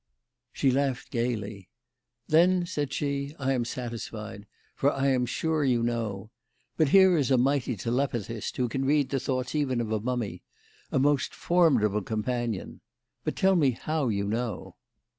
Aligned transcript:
She 0.51 0.71
laughed 0.71 1.11
gaily. 1.11 1.69
"Then," 2.27 2.65
said 2.65 2.91
she, 2.91 3.35
"I 3.37 3.53
am 3.53 3.63
satisfied, 3.63 4.47
for 4.73 4.91
I 4.91 5.09
am 5.09 5.27
sure 5.27 5.63
you 5.63 5.83
know. 5.83 6.31
But 6.75 6.89
here 6.89 7.15
is 7.15 7.29
a 7.29 7.37
mighty 7.37 7.75
telepathist 7.75 8.57
who 8.57 8.67
can 8.67 8.83
read 8.83 9.09
the 9.11 9.19
thoughts 9.19 9.53
even 9.53 9.79
of 9.79 9.91
a 9.91 9.99
mummy. 9.99 10.41
A 10.91 10.97
most 10.97 11.35
formidable 11.35 12.01
companion. 12.01 12.81
But 13.23 13.35
tell 13.35 13.55
me 13.55 13.73
how 13.79 14.07
you 14.07 14.27
know." 14.27 14.75